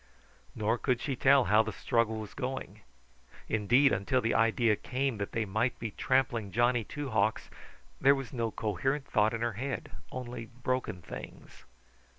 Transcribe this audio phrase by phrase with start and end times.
[0.55, 2.81] Nor could she tell how the struggle was going.
[3.47, 7.51] Indeed until the idea came that they might be trampling Johnny Two Hawks
[7.99, 11.65] there was no coherent thought in her head, only broken things.